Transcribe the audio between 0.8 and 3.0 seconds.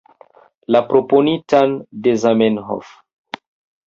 proponitan de Zamenhof.